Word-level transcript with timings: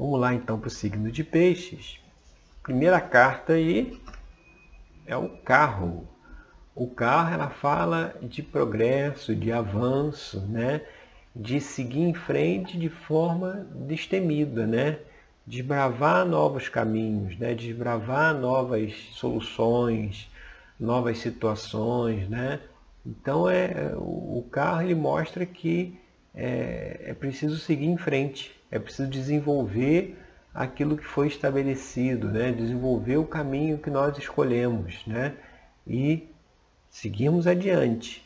Vamos 0.00 0.18
lá 0.18 0.32
então 0.32 0.58
para 0.58 0.68
o 0.68 0.70
signo 0.70 1.12
de 1.12 1.22
peixes. 1.22 2.00
Primeira 2.62 2.98
carta 3.02 3.52
aí 3.52 4.00
é 5.04 5.14
o 5.14 5.28
carro. 5.28 6.08
O 6.74 6.88
carro 6.88 7.34
ela 7.34 7.50
fala 7.50 8.16
de 8.22 8.42
progresso, 8.42 9.36
de 9.36 9.52
avanço, 9.52 10.40
né? 10.46 10.80
de 11.36 11.60
seguir 11.60 12.00
em 12.00 12.14
frente 12.14 12.78
de 12.78 12.88
forma 12.88 13.66
destemida, 13.74 14.66
né? 14.66 15.00
desbravar 15.46 16.24
novos 16.24 16.66
caminhos, 16.66 17.38
né? 17.38 17.52
desbravar 17.52 18.32
novas 18.34 18.94
soluções, 19.12 20.30
novas 20.80 21.18
situações. 21.18 22.26
Né? 22.26 22.58
Então 23.04 23.50
é, 23.50 23.92
o 23.96 24.48
carro 24.50 24.80
ele 24.80 24.94
mostra 24.94 25.44
que 25.44 26.00
é, 26.34 27.00
é 27.06 27.14
preciso 27.14 27.58
seguir 27.58 27.86
em 27.86 27.96
frente, 27.96 28.54
é 28.70 28.78
preciso 28.78 29.08
desenvolver 29.08 30.16
aquilo 30.54 30.96
que 30.96 31.04
foi 31.04 31.28
estabelecido, 31.28 32.28
né? 32.28 32.52
desenvolver 32.52 33.16
o 33.16 33.26
caminho 33.26 33.78
que 33.78 33.90
nós 33.90 34.16
escolhemos 34.18 35.06
né? 35.06 35.34
e 35.86 36.28
seguirmos 36.88 37.46
adiante. 37.46 38.24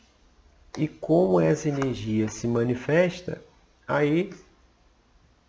E 0.77 0.87
como 0.87 1.39
essa 1.39 1.69
energia 1.69 2.27
se 2.27 2.47
manifesta, 2.47 3.41
aí 3.87 4.31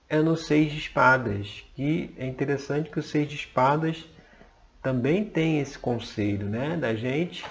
é 0.08 0.18
no 0.18 0.36
seis 0.36 0.70
de 0.70 0.78
espadas. 0.78 1.64
E 1.76 2.14
é 2.16 2.26
interessante 2.26 2.90
que 2.90 2.98
o 2.98 3.02
seis 3.02 3.28
de 3.28 3.34
espadas 3.34 4.04
também 4.82 5.24
tem 5.24 5.58
esse 5.58 5.76
conselho, 5.76 6.48
né? 6.48 6.76
Da 6.76 6.94
gente 6.94 7.44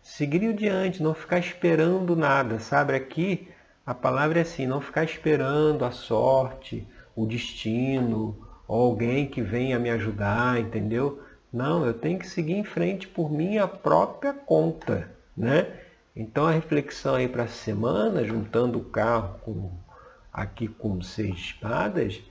seguir 0.00 0.48
adiante, 0.50 1.02
não 1.02 1.14
ficar 1.14 1.40
esperando 1.40 2.14
nada, 2.14 2.60
sabe? 2.60 2.94
Aqui 2.94 3.48
a 3.86 3.94
palavra 3.94 4.38
é 4.38 4.42
assim, 4.42 4.66
não 4.66 4.80
ficar 4.80 5.04
esperando 5.04 5.84
a 5.84 5.90
sorte, 5.90 6.86
o 7.14 7.26
destino, 7.26 8.36
ou 8.66 8.90
alguém 8.90 9.26
que 9.26 9.42
venha 9.42 9.78
me 9.78 9.90
ajudar, 9.90 10.58
entendeu? 10.58 11.22
Não, 11.52 11.84
eu 11.84 11.92
tenho 11.94 12.18
que 12.18 12.26
seguir 12.26 12.54
em 12.54 12.64
frente 12.64 13.06
por 13.06 13.30
minha 13.30 13.68
própria 13.68 14.32
conta, 14.32 15.10
né? 15.36 15.80
Então 16.16 16.46
a 16.46 16.50
reflexão 16.50 17.14
aí 17.16 17.28
para 17.28 17.44
a 17.44 17.48
semana, 17.48 18.24
juntando 18.24 18.78
o 18.78 18.84
carro 18.84 19.38
com, 19.40 19.70
aqui 20.32 20.66
com 20.66 21.02
seis 21.02 21.34
espadas, 21.34 22.22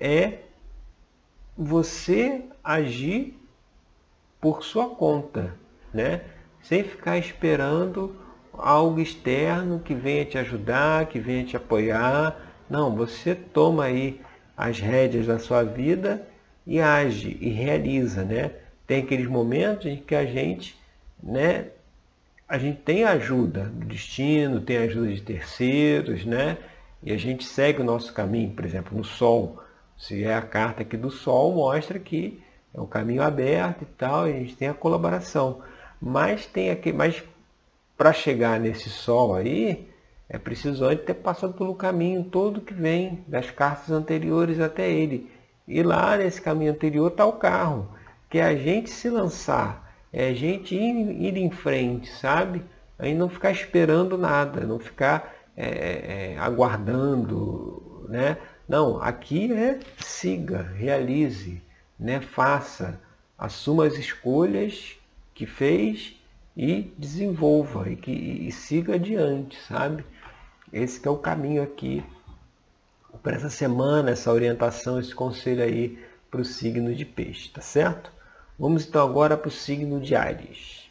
é 0.00 0.38
você 1.56 2.44
agir 2.64 3.38
por 4.40 4.64
sua 4.64 4.88
conta, 4.88 5.54
né? 5.92 6.22
Sem 6.62 6.82
ficar 6.82 7.18
esperando 7.18 8.16
algo 8.54 9.00
externo 9.00 9.80
que 9.80 9.94
venha 9.94 10.24
te 10.24 10.38
ajudar, 10.38 11.06
que 11.06 11.18
venha 11.18 11.44
te 11.44 11.56
apoiar. 11.56 12.36
Não, 12.68 12.94
você 12.94 13.34
toma 13.34 13.84
aí 13.84 14.20
as 14.56 14.78
rédeas 14.78 15.26
da 15.26 15.38
sua 15.38 15.62
vida 15.62 16.26
e 16.66 16.80
age 16.80 17.36
e 17.40 17.48
realiza, 17.48 18.24
né? 18.24 18.52
Tem 18.86 19.02
aqueles 19.02 19.26
momentos 19.26 19.86
em 19.86 19.96
que 19.96 20.14
a 20.14 20.24
gente, 20.24 20.76
né, 21.22 21.66
a 22.48 22.58
gente 22.58 22.80
tem 22.82 23.04
ajuda 23.04 23.64
do 23.64 23.86
destino, 23.86 24.60
tem 24.60 24.76
ajuda 24.76 25.12
de 25.12 25.22
terceiros, 25.22 26.24
né? 26.24 26.58
E 27.02 27.12
a 27.12 27.16
gente 27.16 27.44
segue 27.44 27.80
o 27.80 27.84
nosso 27.84 28.12
caminho, 28.12 28.50
por 28.50 28.64
exemplo, 28.64 28.96
no 28.96 29.04
Sol. 29.04 29.60
Se 29.96 30.24
é 30.24 30.34
a 30.34 30.42
carta 30.42 30.82
aqui 30.82 30.96
do 30.96 31.10
Sol, 31.10 31.54
mostra 31.54 31.98
que 31.98 32.40
é 32.74 32.80
um 32.80 32.86
caminho 32.86 33.22
aberto 33.22 33.82
e 33.82 33.86
tal, 33.86 34.28
e 34.28 34.32
a 34.32 34.38
gente 34.38 34.56
tem 34.56 34.68
a 34.68 34.74
colaboração. 34.74 35.62
Mas 36.00 36.46
tem 36.46 36.70
aqui, 36.70 36.92
mas 36.92 37.22
para 38.02 38.12
chegar 38.12 38.58
nesse 38.58 38.90
Sol 38.90 39.32
aí, 39.32 39.88
é 40.28 40.36
preciso 40.36 40.84
antes 40.84 41.04
ter 41.04 41.14
passado 41.14 41.54
pelo 41.54 41.72
caminho 41.72 42.24
todo 42.24 42.60
que 42.60 42.74
vem 42.74 43.24
das 43.28 43.52
cartas 43.52 43.92
anteriores 43.92 44.58
até 44.58 44.90
ele. 44.90 45.30
E 45.68 45.84
lá 45.84 46.16
nesse 46.16 46.42
caminho 46.42 46.72
anterior 46.72 47.12
está 47.12 47.24
o 47.24 47.34
carro, 47.34 47.88
que 48.28 48.38
é 48.38 48.42
a 48.42 48.56
gente 48.56 48.90
se 48.90 49.08
lançar, 49.08 49.94
é 50.12 50.30
a 50.30 50.34
gente 50.34 50.74
ir, 50.74 51.22
ir 51.22 51.36
em 51.36 51.48
frente, 51.48 52.10
sabe? 52.10 52.64
Aí 52.98 53.14
não 53.14 53.28
ficar 53.28 53.52
esperando 53.52 54.18
nada, 54.18 54.66
não 54.66 54.80
ficar 54.80 55.32
é, 55.56 55.68
é, 55.68 56.32
é, 56.32 56.38
aguardando, 56.38 58.04
né? 58.08 58.36
Não, 58.68 59.00
aqui 59.00 59.52
é 59.52 59.78
siga, 59.98 60.62
realize, 60.74 61.62
né? 61.96 62.20
faça, 62.20 63.00
assuma 63.38 63.86
as 63.86 63.94
escolhas 63.94 64.96
que 65.32 65.46
fez 65.46 66.20
e 66.56 66.92
desenvolva 66.98 67.88
e, 67.90 67.96
que, 67.96 68.10
e 68.10 68.52
siga 68.52 68.94
adiante, 68.94 69.58
sabe? 69.62 70.04
Esse 70.72 71.06
é 71.06 71.10
o 71.10 71.16
caminho 71.16 71.62
aqui 71.62 72.04
para 73.22 73.36
essa 73.36 73.50
semana, 73.50 74.10
essa 74.10 74.32
orientação, 74.32 74.98
esse 74.98 75.14
conselho 75.14 75.62
aí 75.62 75.98
para 76.30 76.40
o 76.40 76.44
signo 76.44 76.94
de 76.94 77.04
peixe, 77.04 77.50
tá 77.50 77.60
certo? 77.60 78.10
Vamos 78.58 78.86
então 78.86 79.06
agora 79.06 79.36
para 79.36 79.48
o 79.48 79.52
signo 79.52 80.00
de 80.00 80.14
Ares. 80.14 80.90